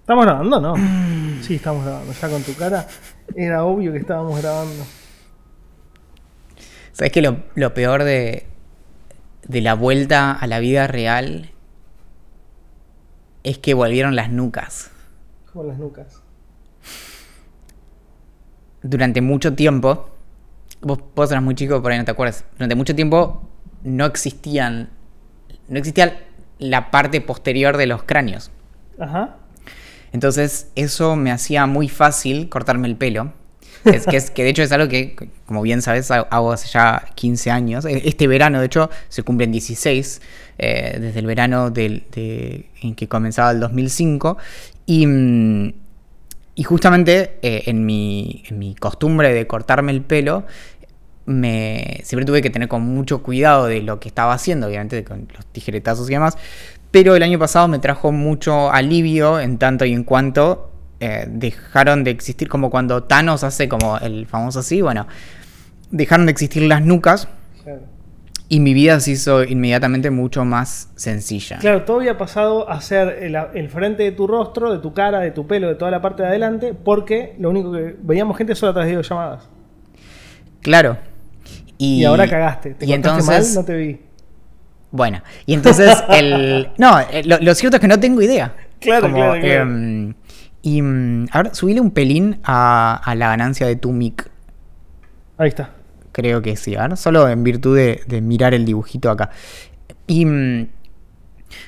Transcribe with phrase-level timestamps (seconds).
[0.00, 0.74] ¿Estamos grabando no?
[1.42, 2.12] Sí, estamos grabando.
[2.12, 2.86] Ya con tu cara
[3.34, 4.84] era obvio que estábamos grabando.
[6.92, 8.46] ¿Sabes que lo, lo peor de,
[9.46, 11.50] de la vuelta a la vida real
[13.42, 14.90] es que volvieron las nucas?
[15.52, 16.22] Como las nucas.
[18.82, 20.10] Durante mucho tiempo,
[20.82, 22.44] vos, vos eras muy chico, por ahí no te acuerdas.
[22.54, 23.48] Durante mucho tiempo
[23.82, 24.90] no existían.
[25.68, 26.26] No existía
[26.58, 28.50] la parte posterior de los cráneos.
[28.98, 29.36] Ajá.
[30.12, 33.32] Entonces, eso me hacía muy fácil cortarme el pelo.
[33.84, 37.04] Es que, es, que de hecho es algo que, como bien sabes, hago hace ya
[37.16, 37.84] 15 años.
[37.84, 40.22] E, Este verano, de hecho, se cumplen 16,
[40.58, 44.38] eh, desde el verano del, de- en que comenzaba el 2005.
[44.86, 45.74] Y, mm,
[46.54, 50.46] y justamente eh, en, mi, en mi costumbre de cortarme el pelo,
[51.26, 55.28] me, siempre tuve que tener con mucho cuidado de lo que estaba haciendo, obviamente con
[55.34, 56.36] los tijeretazos y demás.
[56.90, 62.04] Pero el año pasado me trajo mucho alivio en tanto y en cuanto eh, dejaron
[62.04, 65.06] de existir, como cuando Thanos hace como el famoso así, bueno,
[65.90, 67.28] dejaron de existir las nucas
[67.64, 67.80] Claro.
[68.48, 71.58] y mi vida se hizo inmediatamente mucho más sencilla.
[71.58, 75.18] Claro, todo había pasado a ser el, el frente de tu rostro, de tu cara,
[75.20, 78.54] de tu pelo, de toda la parte de adelante, porque lo único que veíamos gente
[78.54, 79.48] solo a través de videollamadas.
[80.60, 80.96] Claro.
[81.78, 82.74] Y, Y, ahora cagaste.
[82.74, 84.00] Te y entonces, mal, no te vi.
[84.90, 86.70] Bueno, y entonces el...
[86.78, 88.54] No, eh, lo, lo cierto es que no tengo idea.
[88.80, 89.62] Claro, Como, claro, claro.
[89.62, 90.14] em,
[90.62, 94.30] y mm, ahora subile un pelín a, a la ganancia de tu mic.
[95.36, 95.70] Ahí está.
[96.12, 99.30] Creo que sí, a ver, solo en virtud de, de mirar el dibujito acá.
[100.06, 100.68] Y mm,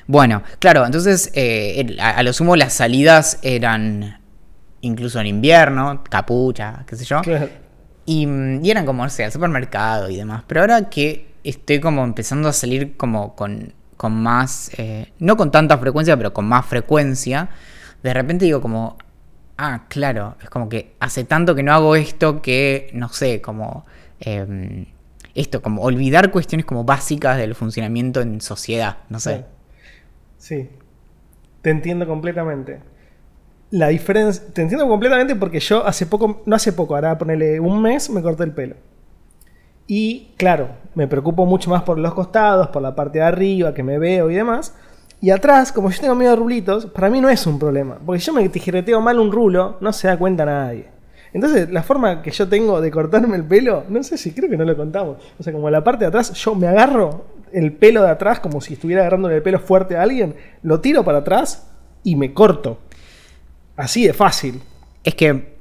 [0.07, 4.19] bueno, claro, entonces eh, a, a lo sumo las salidas eran
[4.81, 7.21] incluso en invierno, capucha, qué sé yo.
[7.21, 7.49] Claro.
[8.07, 8.25] Y,
[8.67, 10.43] eran como, no sé, al supermercado y demás.
[10.47, 15.51] Pero ahora que estoy como empezando a salir como con, con más, eh, no con
[15.51, 17.49] tanta frecuencia, pero con más frecuencia,
[18.01, 18.97] de repente digo como,
[19.57, 23.85] ah, claro, es como que hace tanto que no hago esto que, no sé, como...
[24.19, 24.85] em,
[25.35, 29.31] esto, como olvidar cuestiones como básicas del funcionamiento en sociedad, no sé.
[29.31, 29.47] Claro.
[30.39, 30.69] Sí.
[31.61, 32.79] Te entiendo completamente.
[33.69, 34.43] La diferencia.
[34.53, 38.21] Te entiendo completamente porque yo hace poco, no hace poco, ahora ponerle un mes, me
[38.21, 38.75] corté el pelo.
[39.87, 43.83] Y claro, me preocupo mucho más por los costados, por la parte de arriba, que
[43.83, 44.75] me veo y demás.
[45.19, 47.97] Y atrás, como yo tengo medio rulitos, para mí no es un problema.
[48.05, 50.89] Porque yo me tijereteo mal un rulo, no se da cuenta nadie.
[51.33, 54.57] Entonces, la forma que yo tengo de cortarme el pelo, no sé si creo que
[54.57, 55.17] no lo contamos.
[55.39, 58.61] O sea, como la parte de atrás, yo me agarro el pelo de atrás como
[58.61, 61.69] si estuviera agarrándole el pelo fuerte a alguien, lo tiro para atrás
[62.03, 62.79] y me corto.
[63.77, 64.61] Así de fácil.
[65.03, 65.55] Es que.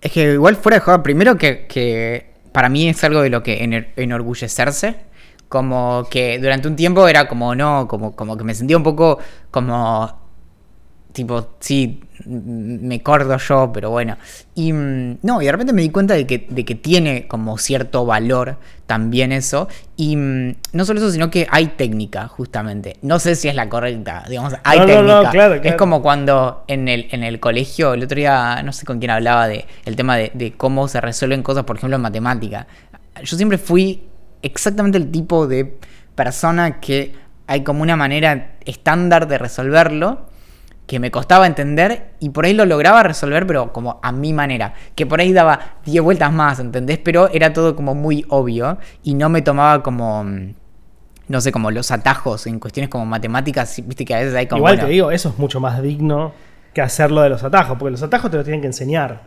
[0.00, 3.42] Es que igual fuera de joda, primero que, que para mí es algo de lo
[3.42, 4.94] que enorgullecerse.
[5.48, 9.18] Como que durante un tiempo era como no, como, como que me sentía un poco
[9.50, 10.27] como.
[11.18, 14.16] Tipo, sí, me corto yo, pero bueno.
[14.54, 17.58] Y mm, no, y de repente me di cuenta de que, de que tiene como
[17.58, 18.56] cierto valor
[18.86, 19.66] también eso.
[19.96, 22.98] Y mm, no solo eso, sino que hay técnica, justamente.
[23.02, 25.22] No sé si es la correcta, digamos, hay No, técnica.
[25.24, 28.86] no, claro, Es como cuando en el, en el colegio, el otro día, no sé
[28.86, 32.02] con quién hablaba de el tema de, de cómo se resuelven cosas, por ejemplo, en
[32.02, 32.68] matemática.
[33.24, 34.04] Yo siempre fui
[34.42, 35.78] exactamente el tipo de
[36.14, 37.12] persona que
[37.48, 40.27] hay como una manera estándar de resolverlo
[40.88, 44.72] que me costaba entender y por ahí lo lograba resolver, pero como a mi manera.
[44.94, 46.98] Que por ahí daba 10 vueltas más, ¿entendés?
[46.98, 50.54] Pero era todo como muy obvio y no me tomaba como, mm,
[51.28, 54.60] no sé, como los atajos en cuestiones como matemáticas, viste que a veces hay como...
[54.60, 56.32] Igual bueno, te digo, eso es mucho más digno
[56.72, 59.20] que hacerlo de los atajos, porque los atajos te los tienen que enseñar.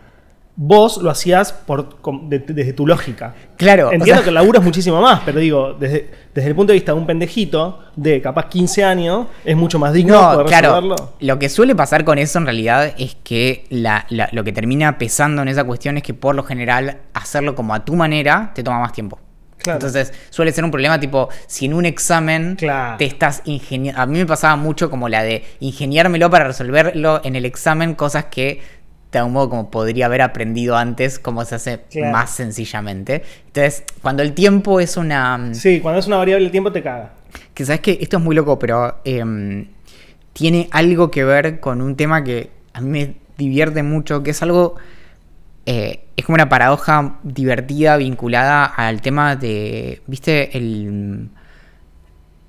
[0.64, 1.98] Vos lo hacías por,
[2.30, 3.34] de- desde tu lógica.
[3.58, 6.56] Claro, o Entiendo sea- que el laburo es muchísimo más, pero digo, desde, desde el
[6.56, 10.32] punto de vista de un pendejito de capaz 15 años, es mucho más digno No,
[10.34, 10.68] poder claro.
[10.76, 11.14] resolverlo.
[11.20, 15.00] Lo que suele pasar con eso en realidad es que la- la- lo que termina
[15.00, 18.62] pesando en esa cuestión es que por lo general hacerlo como a tu manera te
[18.62, 19.18] toma más tiempo.
[19.58, 19.78] Claro.
[19.78, 22.98] Entonces suele ser un problema tipo, si en un examen Claro.
[22.98, 24.00] te estás ingeniando...
[24.00, 28.26] A mí me pasaba mucho como la de ingeniármelo para resolverlo en el examen, cosas
[28.26, 28.62] que
[29.12, 32.12] de algún modo como podría haber aprendido antes, como se hace Claro.
[32.14, 33.24] más sencillamente.
[33.48, 35.54] Entonces, cuando el tiempo es una...
[35.54, 37.12] Sí, cuando es una variable el tiempo te caga.
[37.54, 39.68] Que sabes que esto es muy loco, pero em,
[40.34, 44.42] tiene algo que ver con un tema que a mí me divierte mucho, que es
[44.42, 44.76] algo.
[45.66, 50.02] eh, es como una paradoja divertida vinculada al tema de.
[50.08, 50.56] ¿Viste?
[50.58, 51.30] El.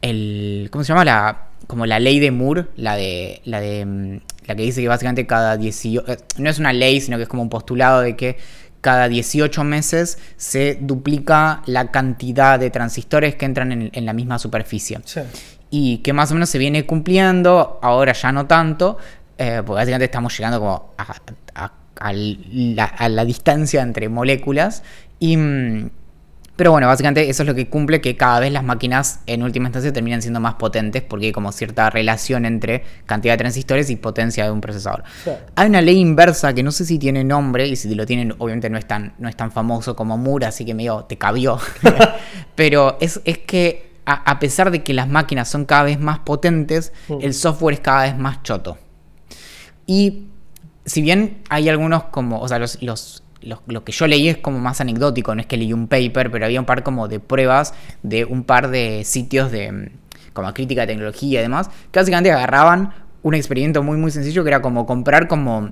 [0.02, 1.04] el ¿Cómo se llama?
[1.04, 3.40] La, como la ley de Moore, la de.
[3.44, 4.20] La de.
[4.42, 6.04] Mm, La que dice que básicamente cada 18.
[6.12, 8.36] eh, No es una ley, sino que es como un postulado de que
[8.80, 14.38] cada 18 meses se duplica la cantidad de transistores que entran en, en la misma
[14.38, 14.98] superficie.
[15.04, 15.20] Sí.
[15.70, 18.98] y que más o menos se viene cumpliendo, ahora ya no tanto,
[19.38, 21.16] eh, porque básicamente estamos llegando como a,
[21.54, 24.82] a- a la, a la distancia entre moléculas
[25.20, 25.36] y...
[26.54, 29.68] pero bueno, básicamente eso es lo que cumple que cada vez las máquinas en última
[29.68, 33.96] instancia terminan siendo más potentes porque hay como cierta relación entre cantidad de transistores y
[33.96, 35.02] potencia de un procesador.
[35.56, 38.68] Hay una ley inversa que no sé si tiene nombre y si lo tienen obviamente
[38.70, 41.58] no es tan, no es tan famoso como Moore, así que medio te cabió.
[42.54, 46.18] Pero es, es que a, a pesar de que las máquinas son cada vez más
[46.18, 47.18] potentes, Mm.
[47.22, 48.76] el software es cada vez más choto.
[49.86, 50.26] Y
[50.84, 54.58] si bien hay algunos como, o sea, los, los- lo que yo leí es como
[54.58, 57.74] más anecdótico, no es que leí un paper, pero había un par como de pruebas
[58.02, 59.86] de un par de sitios de mm,
[60.32, 64.50] como crítica de tecnología y demás, que básicamente agarraban un experimento muy muy sencillo que
[64.50, 65.70] era como comprar como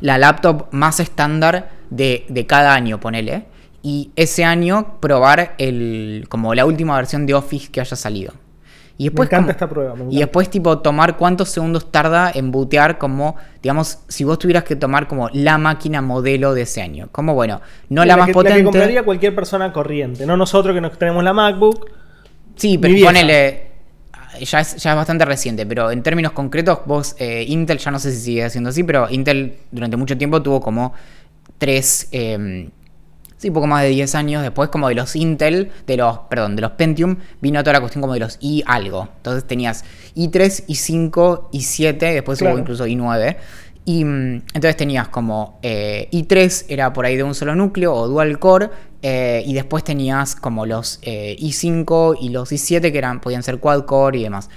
[0.00, 3.46] la laptop más estándar de, de cada año, ponele.
[3.82, 8.34] Y ese año probar el, como la última versión de Office que haya salido.
[9.00, 9.94] Y Me después encanta como- esta prueba.
[9.94, 10.18] me y encanta.
[10.18, 15.06] después, tipo, tomar cuántos segundos tarda en bootear como, digamos, si vos tuvieras que tomar
[15.06, 17.08] como la máquina modelo de ese año.
[17.12, 17.60] Como, bueno,
[17.90, 18.54] no la, más que, potente.
[18.54, 21.90] La que compraría cualquier persona corriente, no nosotros que nos tenemos la MacBook.
[22.56, 23.68] Sí, pero ponele.
[24.40, 27.98] Ya es, ya es bastante reciente, pero en términos concretos, vos, eh, Intel, ya no
[27.98, 30.92] sé si sigue haciendo así, pero Intel durante mucho tiempo tuvo como
[31.56, 32.08] tres.
[32.12, 32.68] eh,
[33.38, 36.62] sí, poco más de 10 años después, como de los Intel, de los, perdón, de
[36.62, 39.08] los Pentium, vino toda la cuestión como de los i algo.
[39.16, 42.54] Entonces tenías i3, i5, i7, después Claro.
[42.54, 43.36] hubo incluso i9.
[43.84, 48.06] Y mm, entonces tenías como eh, i3 era por ahí de un solo núcleo o
[48.08, 48.68] dual core.
[49.00, 53.58] eh, y después tenías como los eh, i5 y los i7 que eran, podían ser
[53.60, 54.50] quad core y demás.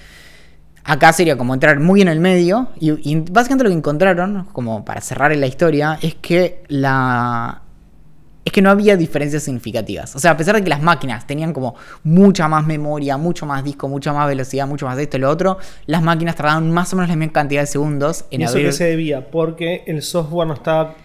[0.83, 2.69] Acá sería como entrar muy en el medio.
[2.79, 7.60] Y, y básicamente lo que encontraron, como para cerrar en la historia, es que la.
[8.43, 10.15] Es que no había diferencias significativas.
[10.15, 13.63] O sea, a pesar de que las máquinas tenían como mucha más memoria, mucho más
[13.63, 16.91] disco, mucha más velocidad, mucho más de esto y lo otro, las máquinas tardaban más
[16.93, 18.67] o menos la misma cantidad de segundos en ¿Y eso abrir.
[18.67, 19.29] que se debía?
[19.29, 20.95] Porque el software no estaba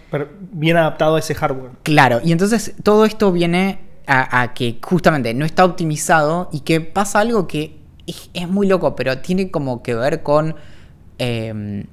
[0.53, 1.73] bien adaptado a ese hardware.
[1.83, 6.81] Claro, y entonces todo esto viene a, a que justamente no está optimizado y que
[6.81, 10.55] pasa algo que es, es muy loco, pero tiene como que ver con
[11.19, 11.85] eh,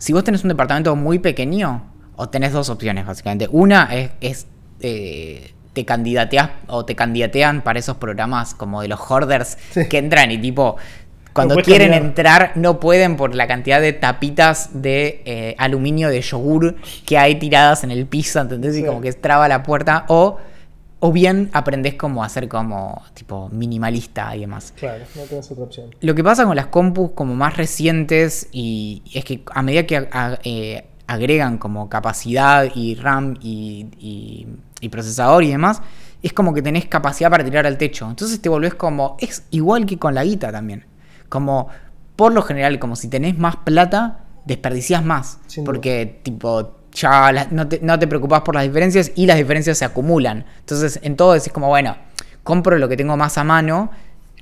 [0.00, 1.84] si vos tenés un departamento muy pequeño
[2.16, 3.48] o tenés dos opciones básicamente.
[3.52, 4.46] Una es, es,
[4.80, 9.88] eh, te candidateas o te candidatean para esos programas como de los hoarders Sí.
[9.88, 10.76] que entran y tipo
[11.32, 12.02] cuando quieren cambiar.
[12.08, 16.74] entrar no pueden por la cantidad de tapitas de eh, aluminio de yogur
[17.06, 18.74] que hay tiradas en el piso, ¿entendés?
[18.76, 18.84] Y Sí.
[18.86, 20.06] como que traba la puerta.
[20.08, 20.38] O,
[20.98, 24.74] o bien aprendés como a ser como tipo minimalista y demás.
[24.76, 25.94] Claro, no tenés otra opción.
[26.00, 29.96] Lo que pasa con las compus como más recientes y es que a medida que
[29.96, 34.46] a- eh, agregan como capacidad y RAM y, y-
[34.80, 35.82] y procesador y demás,
[36.22, 38.08] es como que tenés capacidad para tirar al techo.
[38.08, 39.16] Entonces te volvés como...
[39.20, 40.84] Es igual que con la guita también.
[41.28, 41.68] Como,
[42.16, 45.38] por lo general, como si tenés más plata, desperdicias más.
[45.46, 45.72] Sin duda.
[45.72, 46.76] porque tipo...
[46.92, 50.44] Ya la- no, te, no te preocupás por las diferencias y las diferencias se acumulan.
[50.58, 51.96] Entonces, en todo decís como, bueno,
[52.42, 53.92] compro lo que tengo más a mano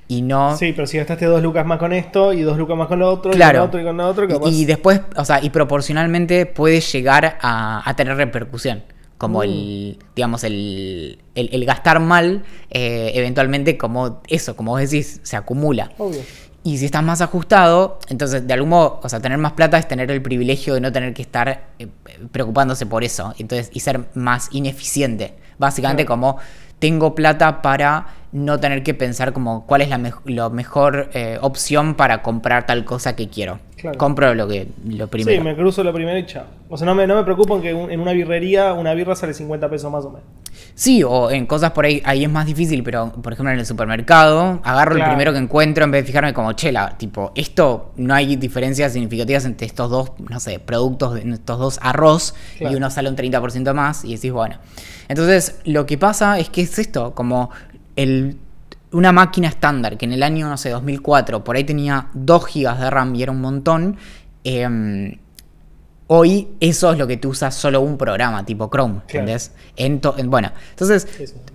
[0.07, 0.57] y no...
[0.57, 3.07] Sí, pero si gastaste dos lucas más con esto y dos lucas más con lo
[3.07, 3.59] otro, y Claro.
[3.59, 4.61] con lo otro y con lo otro, Y-.
[4.63, 8.81] Y, después, o sea, y proporcionalmente puede llegar a, a tener repercusión.
[9.19, 9.43] Como Mm.
[9.43, 15.35] el, digamos, el, el- el gastar mal, eh, eventualmente como eso, como vos decís, se
[15.35, 15.91] acumula.
[15.99, 16.21] Obvio.
[16.63, 19.87] Y si estás más ajustado, entonces de algún modo, o sea, tener más plata es
[19.87, 21.87] tener el privilegio de no tener que estar eh,
[22.31, 23.33] preocupándose por eso.
[23.37, 25.35] Entonces, y ser más ineficiente.
[25.57, 26.21] Básicamente Claro.
[26.21, 26.37] como
[26.79, 31.95] tengo plata para no tener que pensar como cuál es la, la mejor eh, opción
[31.95, 33.59] para comprar tal cosa que quiero.
[33.75, 33.97] Claro.
[33.97, 35.37] Compro lo que lo primero.
[35.37, 36.43] Sí, me cruzo lo primero y chao.
[36.69, 39.15] O sea, no me, no me preocupo en que un- en una birrería una birra
[39.15, 40.25] sale 50 pesos más o menos.
[40.75, 43.65] Sí, o en cosas por ahí, ahí es más difícil, pero por ejemplo en el
[43.65, 45.11] supermercado, agarro Claro.
[45.11, 48.93] el primero que encuentro en vez de fijarme como, chela, tipo, esto no hay diferencias
[48.93, 52.73] significativas entre estos dos, no sé, productos, estos dos arroz, Claro.
[52.73, 54.57] y uno sale un 30% más, y decís, bueno.
[55.07, 57.49] Entonces, lo que pasa es que es esto, como
[58.01, 58.37] el,
[58.91, 62.77] una máquina estándar, que en el año, no sé, 2004, por ahí tenía 2 GB
[62.79, 63.97] de RAM y era un montón,
[64.43, 65.15] em,
[66.11, 69.19] Hoy eso es lo que tú usas solo un programa, tipo Chrome, Claro.
[69.27, 69.51] ¿entendés?
[69.75, 71.07] En to- en- bueno, entonces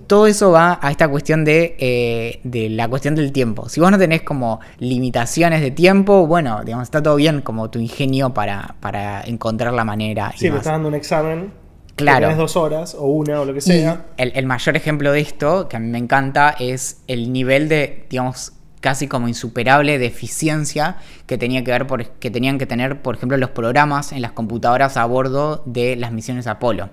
[0.06, 3.68] todo eso va a esta cuestión de, eh, de la cuestión del tiempo.
[3.68, 7.80] Si vos no tenés como limitaciones de tiempo, bueno, digamos, está todo bien como tu
[7.80, 10.30] ingenio para, para encontrar la manera.
[10.32, 10.58] y Sí, te demás.
[10.60, 11.50] estás dando un examen.
[11.96, 12.22] Claro.
[12.26, 14.06] Tenés dos horas o una o lo que Y sea.
[14.16, 18.06] el, el mayor ejemplo de esto, que a mí me encanta, es el nivel de,
[18.10, 20.96] digamos, casi como insuperable de eficiencia
[21.26, 24.32] que, tenía que, ver por, que tenían que tener, por ejemplo, los programas en las
[24.32, 26.90] computadoras a bordo de las misiones Apolo.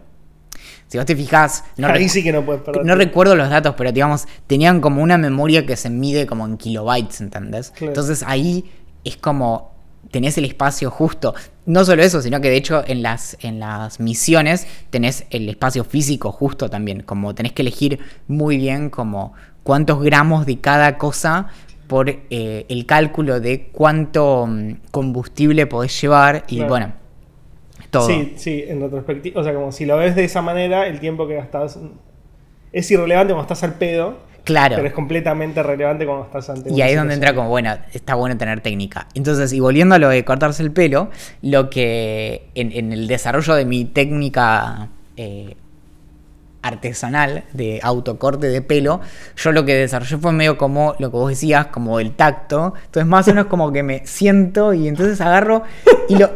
[0.88, 2.86] Si vos te fijás, no, Ahí recu- sí que no puedes perder.
[2.86, 6.58] no recuerdo los datos, pero digamos, tenían como una memoria que se mide como en
[6.58, 7.72] kilobytes, ¿entendés?
[7.72, 7.88] Claro.
[7.91, 8.70] Entonces ahí
[9.03, 9.71] es como
[10.10, 11.34] tenés el espacio justo.
[11.65, 15.84] No solo eso, sino que de hecho en las, en las misiones tenés el espacio
[15.84, 17.01] físico justo también.
[17.03, 21.48] Como tenés que elegir muy bien como cuántos gramos de cada cosa
[21.88, 26.70] por eh, el cálculo de cuánto mm, combustible podés llevar y Claro.
[26.70, 26.93] bueno,
[27.89, 28.08] todo.
[28.08, 29.41] Sí, sí, en retrospectiva.
[29.41, 31.77] O sea, como si lo ves de esa manera, el tiempo que gastas
[32.72, 34.76] es irrelevante cuando estás al pedo, Claro.
[34.76, 38.16] pero es completamente relevante cuando estás ante Y ahí es donde entra como, bueno, está
[38.16, 39.08] bueno tener técnica.
[39.14, 41.10] Entonces, y volviendo a lo de cortarse el pelo,
[41.42, 45.56] lo que en, en el desarrollo de mi técnica eh,
[46.62, 49.02] artesanal de autocorte de pelo,
[49.36, 52.74] yo lo que desarrollé fue medio como lo que vos decías, como el tacto.
[52.86, 55.64] Entonces, más o menos como que me siento y entonces agarro
[56.10, 56.30] y lo...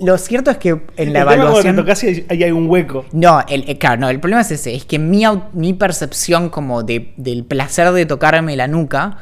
[0.00, 1.76] Lo cierto es que en la El evaluación...
[1.76, 3.04] te tocas y ahí hay un hueco.
[3.12, 6.82] No, el, eh, claro, no, el problema es ese, es que mi, mi percepción como
[6.82, 9.18] de, del placer de tocarme la nuca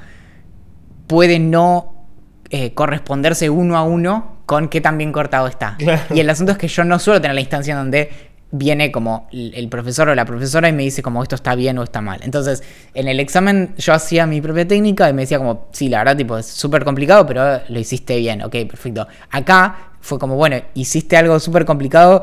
[1.06, 2.06] puede no
[2.50, 5.76] eh, corresponderse uno a uno con qué tan bien cortado está.
[5.78, 6.02] Claro.
[6.14, 8.10] Y el asunto es que yo no suelo tener la instancia donde
[8.52, 11.82] viene como el profesor o la profesora y me dice como esto está bien o
[11.82, 12.20] está mal.
[12.22, 15.98] Entonces, en el examen yo hacía mi propia técnica y me decía como, sí, la
[15.98, 19.08] verdad, tipo, es súper complicado, pero lo hiciste bien, ok, perfecto.
[19.30, 22.22] Acá fue como, bueno, hiciste algo súper complicado,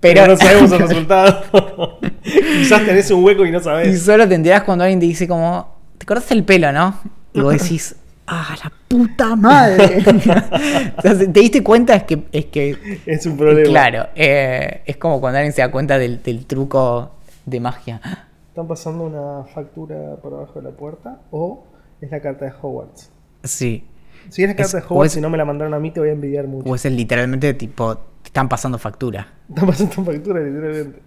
[0.00, 2.00] Pero, pero, no sabemos el resultado.
[2.22, 4.02] Quizás tenés un hueco y no y sabés.
[4.02, 6.98] solo te enterás cuando alguien te dice como, te cortaste el pelo, ¿no?
[7.32, 7.94] Y vos decís,
[8.30, 10.02] ah, la puta madre.
[11.02, 13.68] Te diste cuenta es que, es que Es un problema.
[13.68, 17.10] claro, eh, es como cuando alguien se da cuenta del, del truco
[17.46, 18.00] de magia.
[18.48, 21.20] ¿Están pasando una factura por abajo de la puerta?
[21.30, 21.64] ¿O
[22.00, 23.10] es la carta de Hogwarts?
[23.44, 23.84] Sí.
[24.28, 25.90] Si es la carta Es- de Hogwarts es- y no me la mandaron a mí,
[25.90, 26.68] te voy a envidiar mucho.
[26.70, 29.26] O es el literalmente tipo, te están pasando factura.
[29.48, 31.00] Están pasando factura, literalmente.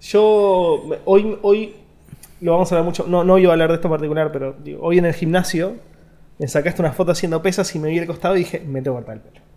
[0.00, 1.74] Yo, hoy, hoy
[2.40, 3.06] lo vamos a hablar mucho.
[3.06, 5.76] No, no iba a hablar de esto en particular, pero digo, hoy en el gimnasio
[6.38, 8.96] me sacaste una foto haciendo pesas y me vi al costado y dije, me tengo
[8.96, 9.52] que cortar el pelo.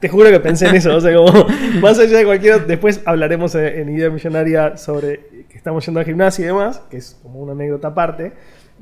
[0.00, 1.32] Te juro que pensé en eso, o sea, como
[1.80, 2.66] más allá de cualquier.
[2.66, 7.18] Después hablaremos en, Idea Millonaria sobre que estamos yendo al gimnasio y demás, que es
[7.22, 8.32] como una anécdota aparte.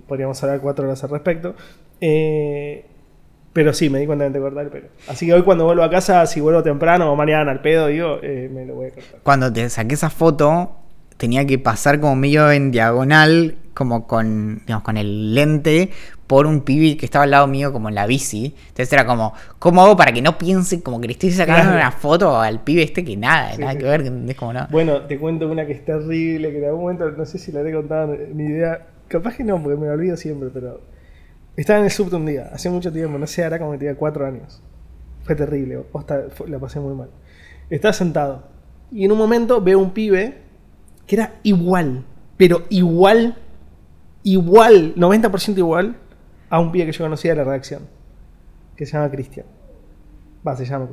[0.06, 1.54] Podríamos hablar cuatro horas al respecto.
[2.00, 2.84] Eh,
[3.54, 4.88] pero sí, me di cuenta de que cortar el pelo.
[5.08, 8.18] Así que hoy cuando vuelvo a casa, si vuelvo temprano o mañana al pedo, digo,
[8.22, 9.20] eh, me lo voy a cortar.
[9.22, 10.76] Cuando te saqué esa foto,
[11.16, 15.90] tenía que pasar como medio en diagonal, como con, digamos, con el lente,
[16.26, 18.54] por un pibe que estaba al lado mío, como en la bici.
[18.68, 21.76] Entonces era como, ¿cómo hago para que no piense como que le estoy sacando Claro.
[21.78, 23.78] una foto al pibe este que nada, Sí, nada sí.
[23.78, 24.00] que ver?
[24.28, 24.66] Es como no.
[24.70, 27.60] Bueno, te cuento una que es terrible, que en algún momento, no sé si la
[27.62, 28.86] he contado ni idea.
[29.08, 30.80] Capaz que no, porque me olvido siempre, pero.
[31.56, 33.94] Estaba en el subte un día, hace mucho tiempo, no sé, ahora como que tenía
[33.94, 34.60] cuatro años.
[35.24, 35.84] Fue terrible,
[36.34, 37.08] fue- la pasé muy mal.
[37.70, 38.44] Estaba sentado
[38.92, 40.38] y en un momento veo un pibe
[41.06, 42.04] que era igual,
[42.36, 43.36] pero igual,
[44.22, 45.96] igual, 90% igual
[46.48, 47.82] a un pibe que yo conocía de la redacción,
[48.76, 49.46] que se llama Cristian.
[50.46, 50.88] Va, se llama.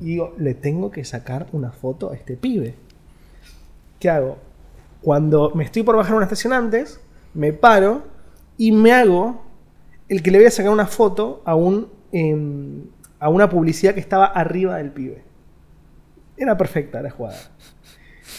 [0.00, 2.74] Y digo, le tengo que sacar una foto a este pibe.
[3.98, 4.38] ¿Qué hago?
[5.00, 7.00] Cuando me estoy por bajar una estación antes,
[7.34, 8.02] me paro
[8.56, 9.42] y me hago
[10.08, 12.84] el que le voy a sacar una foto a, un, em,
[13.18, 15.22] a una publicidad que estaba arriba del pibe.
[16.36, 17.38] Era perfecta la jugada.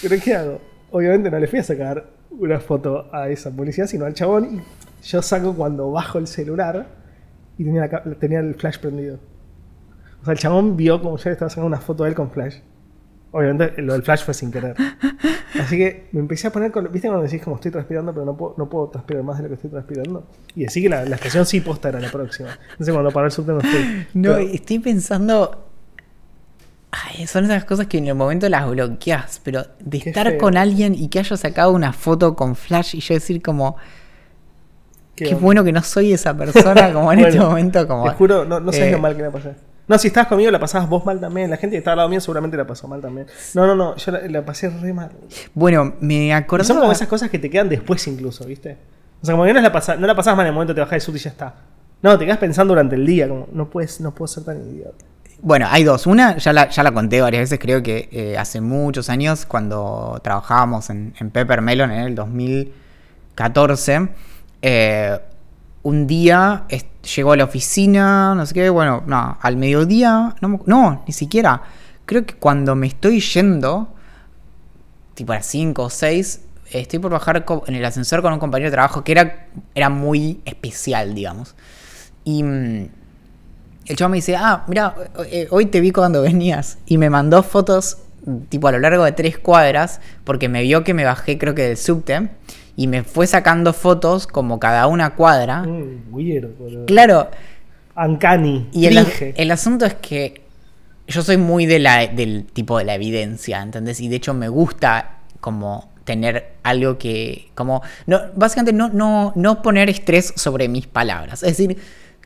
[0.01, 0.62] Pero ¿qué hago?
[0.91, 4.45] Obviamente no le fui a sacar una foto a esa publicidad, sino al chabón.
[4.55, 6.88] Y yo saco cuando bajo el celular
[7.57, 9.19] y tenía, la tenía el flash prendido.
[10.21, 12.29] O sea, el chabón vio como yo le estaba sacando una foto de él con
[12.31, 12.57] flash.
[13.31, 14.75] Obviamente lo del flash fue sin querer.
[15.59, 16.91] Así que me empecé a poner con.
[16.91, 19.50] ¿Viste cuando decís como estoy transpirando, pero no puedo, no puedo transpirar más de lo
[19.50, 20.27] que estoy transpirando?
[20.55, 22.50] Y decís que la, la estación sí posta era la próxima.
[22.71, 24.07] Entonces cuando paró el subte no estoy.
[24.15, 25.68] No, Pero- estoy pensando.
[26.91, 30.38] Ay, son esas cosas que en el momento las bloqueas, pero de Qué estar feo.
[30.39, 33.77] con alguien y que haya sacado una foto con flash y yo decir como,
[35.15, 38.05] qué bueno que no soy esa persona, como en Bueno, este momento, como...
[38.10, 39.53] Te juro, no, no sabes eh, lo mal que la pasé.
[39.88, 41.50] No, si estabas conmigo la pasabas vos mal también.
[41.50, 43.25] La gente que estaba al lado mío seguramente la pasó mal también.
[43.55, 45.10] No, no, no, yo la, la pasé re mal.
[45.55, 46.67] Bueno, me Y acordaba...
[46.67, 48.77] son como esas cosas que te quedan después incluso, ¿viste?
[49.22, 50.79] O sea, como que no la, pasa, no la pasabas mal en el momento te
[50.81, 51.55] bajás del subte y ya está.
[52.03, 55.05] No, te quedas pensando durante el día, como no puedes, no puedo ser tan idiota.
[55.41, 56.05] Bueno, hay dos.
[56.05, 60.19] Una, ya la, ya la conté varias veces, creo que eh, hace muchos años, cuando
[60.22, 64.10] trabajábamos en, en Pepper Melon en el 2014,
[64.62, 65.17] eh,
[65.84, 66.65] un día
[67.15, 71.63] llegó a la oficina, no sé qué, bueno, no, al mediodía, no, ni siquiera.
[72.05, 73.93] Creo que cuando me estoy yendo,
[75.13, 76.41] tipo a las 5 o 6,
[76.72, 80.41] estoy por bajar en el ascensor con un compañero de trabajo que era, era muy
[80.43, 81.55] especial, digamos.
[82.25, 82.89] Y mm,
[83.89, 84.96] el chavo me dice, ah, mira,
[85.31, 86.77] eh, hoy te vi cuando venías.
[86.86, 87.98] Y me mandó fotos
[88.50, 91.63] tipo a lo largo de tres cuadras, porque me vio que me bajé creo que
[91.63, 92.29] del subte,
[92.75, 95.63] y me fue sacando fotos como cada una cuadra.
[95.63, 96.86] Mm, weird, boludo.
[96.86, 97.29] Claro,
[97.96, 98.69] Uncanny.
[98.72, 99.05] y el,
[99.36, 100.43] el asunto es que
[101.08, 104.00] yo soy muy de la, del tipo de la evidencia, ¿entendés?
[104.00, 109.62] Y de hecho me gusta como tener algo que, como, no, básicamente no, no, no
[109.62, 111.43] poner estrés sobre mis palabras.
[111.43, 111.77] Es decir,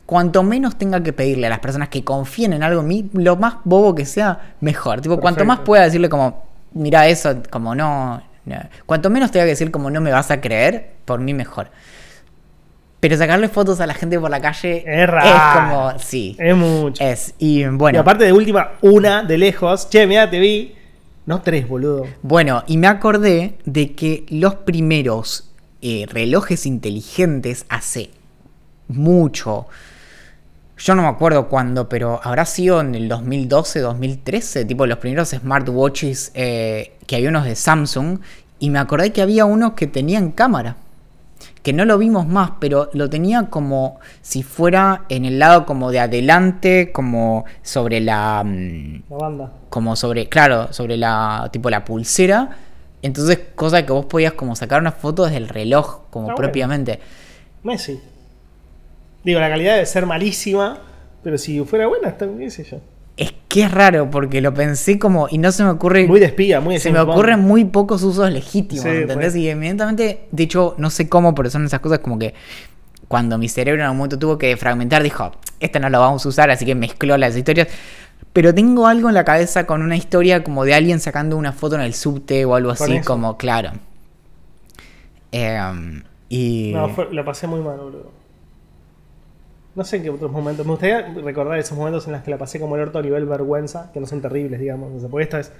[0.05, 3.35] cuanto menos tenga que pedirle a las personas que confíen en algo en mí, lo
[3.35, 5.01] más bobo que sea, mejor.
[5.01, 8.55] Tipo, cuanto más pueda decirle como, mira eso, como no, no.
[8.85, 11.69] Cuanto menos tenga que decir como no me vas a creer, por mí mejor.
[12.99, 15.27] Pero sacarle fotos a la gente por la calle Es raro.
[15.27, 16.37] es como, sí.
[16.39, 17.03] Es mucho.
[17.03, 17.97] Es, y bueno.
[17.97, 19.89] Y aparte de última, una de lejos.
[19.89, 20.73] Che, mira, te vi.
[21.25, 22.05] No tres, boludo.
[22.21, 28.09] Bueno, y me acordé de que los primeros eh, relojes inteligentes hace
[28.87, 29.67] mucho.
[30.83, 35.29] Yo no me acuerdo cuándo, pero habrá sido en el 2012, 2013, tipo los primeros
[35.29, 38.19] smartwatches eh, que había unos de Samsung.
[38.59, 40.75] Y me acordé que había unos que tenían cámara.
[41.61, 45.89] Que no lo vimos más, pero lo tenía como si fuera en el lado como
[45.89, 48.43] de adelante, como sobre la...
[48.45, 49.51] mm, La banda.
[49.69, 52.57] como sobre, claro, sobre la, tipo la pulsera.
[53.01, 56.35] Entonces, cosa que vos podías como sacar una foto desde el reloj, como bueno.
[56.35, 56.99] propiamente.
[57.63, 58.01] Messi.
[59.23, 60.79] Digo, la calidad debe ser malísima.
[61.23, 62.79] Pero si fuera buena, está, qué sé yo.
[63.15, 66.07] Es que es raro, porque lo pensé como, y no se me ocurre...
[66.07, 69.35] Muy de espía, muy de se me ocurren muy pocos usos legítimos, Sí, ¿entendés?
[69.35, 72.33] Y evidentemente, de hecho, no sé cómo, pero son esas cosas como que
[73.07, 76.29] cuando mi cerebro en algún momento tuvo que fragmentar, dijo, esta no la vamos a
[76.29, 77.67] usar, así que mezcló las historias.
[78.33, 81.75] Pero tengo algo en la cabeza con una historia como de alguien sacando una foto
[81.75, 83.73] en el subte o algo así, como, claro.
[85.31, 86.71] Em, y...
[86.73, 88.11] No, fue- la pasé muy mal, boludo.
[89.75, 90.65] No sé en qué otros momentos.
[90.65, 93.25] Me gustaría recordar esos momentos en los que la pasé como el orto a nivel
[93.25, 94.91] vergüenza, que no son terribles, digamos.
[94.95, 95.51] O sea, porque esta vez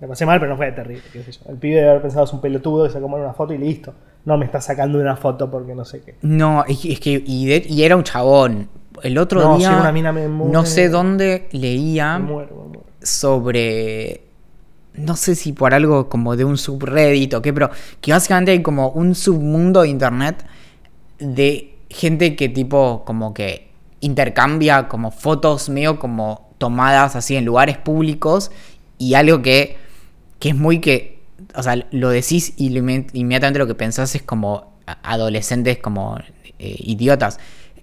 [0.00, 1.02] la pasé mal, pero no fue terrible.
[1.12, 1.40] qué sé yo.
[1.48, 3.94] El pibe debe haber pensado es un pelotudo, se sacó mal una foto y listo.
[4.24, 6.16] No me está sacando una foto porque no sé qué.
[6.22, 8.68] No, es que, es que- y, de- y era un chabón.
[9.02, 12.54] El otro No, día, si era una mina me no sé dónde leía Me muero,
[12.56, 12.84] me muero.
[13.00, 14.20] sobre,
[14.94, 18.62] no sé si por algo como de un subreddit o qué, pero que básicamente hay
[18.62, 20.44] como un submundo de internet
[21.18, 27.78] de gente que tipo como que intercambia como fotos medio como tomadas así en lugares
[27.78, 28.50] públicos
[28.98, 29.76] y algo que,
[30.38, 31.22] que es muy que,
[31.54, 36.18] o sea, lo decís y inmediatamente lo que pensás es como adolescentes como
[36.58, 37.38] eh, idiotas,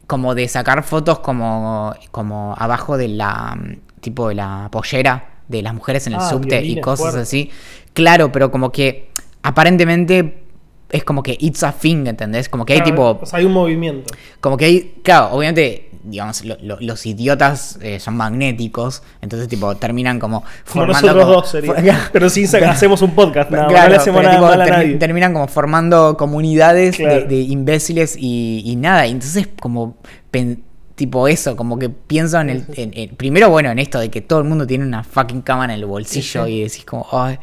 [0.07, 3.57] como de sacar fotos como, como abajo de la,
[3.99, 7.49] tipo de la pollera de las mujeres en el Ah, subte y cosas así.
[7.93, 9.09] Claro, pero como que
[9.41, 10.43] aparentemente
[10.91, 12.49] es como que it's a thing, ¿entendés?
[12.49, 14.13] Como que hay tipo O sea, hay un movimiento.
[14.39, 19.75] como que hay, claro, obviamente, digamos, lo- lo- los idiotas eh, son magnéticos, entonces, tipo,
[19.75, 20.93] terminan como Como formando.
[21.07, 21.73] nosotros como- dos sería.
[21.95, 23.51] for- Pero sin hacemos un podcast.
[23.51, 24.95] nada Claro, no le hacemos pero, nada tipo, mal a nadie.
[24.95, 29.05] terminan como formando comunidades de- imbéciles y, y nada.
[29.07, 29.97] Y entonces, como,
[30.31, 30.63] pen-
[30.95, 34.21] tipo eso, como que pienso en el, en- en- Primero, bueno, en esto de que
[34.21, 36.57] todo el mundo tiene una fucking cámara en el bolsillo Sí, sí.
[36.57, 37.37] y decís, como, ay,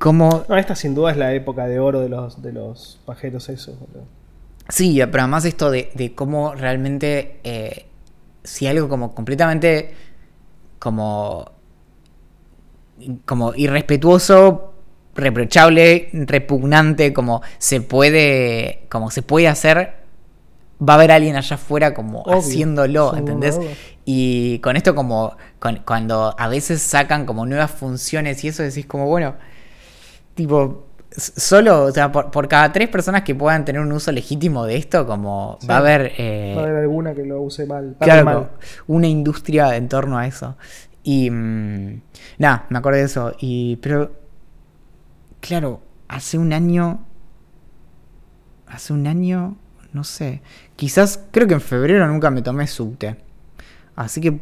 [0.00, 3.48] ¿cómo, No, esta sin duda es la época de oro de los, de los pajeros
[3.48, 3.78] esos.
[3.78, 4.04] boludo.
[4.68, 7.86] Sí, pero además esto de, de cómo realmente eh,
[8.44, 9.94] si algo como completamente
[10.78, 11.52] como
[13.24, 14.74] como irrespetuoso,
[15.14, 19.94] reprochable, repugnante, como se puede como se puede hacer,
[20.86, 23.58] va a haber alguien allá afuera como Obvio, haciéndolo, ¿entendés?
[23.58, 23.70] duda.
[24.04, 28.86] Y con esto como con- cuando a veces sacan como nuevas funciones y eso decís
[28.86, 29.34] como bueno,
[30.40, 34.64] tipo solo, o sea, por, por cada tres personas que puedan tener un uso legítimo
[34.64, 35.66] de esto, como Sí.
[35.66, 37.96] va a haber, eh, Va a haber alguna que lo use mal.
[38.00, 38.50] claro, mal.
[38.86, 40.56] una industria en torno a eso.
[41.02, 42.00] Y mm,
[42.38, 43.32] nada, me acordé de eso.
[43.40, 44.12] Y, pero,
[45.40, 47.04] claro, hace un año,
[48.66, 49.56] hace un año,
[49.92, 50.42] no sé,
[50.76, 53.16] quizás, creo que en febrero nunca me tomé subte.
[53.96, 54.40] Así que,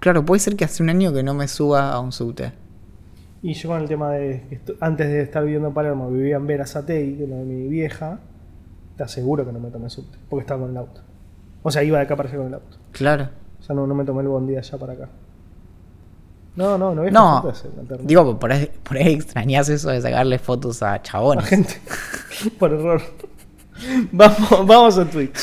[0.00, 2.52] claro, puede ser que hace un año que no me suba a un subte.
[3.42, 6.46] Y yo con el tema de que antes de estar viviendo en Palermo vivía en
[6.46, 8.18] Verazategui, que lo de mi vieja,
[8.96, 11.00] te aseguro que no me tomé subte, porque estaba con el auto.
[11.62, 12.76] O sea, iba de acá para allá con el auto.
[12.92, 13.28] Claro.
[13.58, 15.08] O sea, no, no me tomé el bondi de allá para acá.
[16.56, 17.98] No, no, no No, eternidad.
[18.04, 21.46] digo, por ahí, por ahí extrañas eso de sacarle fotos a chabones.
[21.46, 21.74] gente,
[22.58, 23.00] por error.
[24.12, 25.38] Vamos, vamos a Twitch.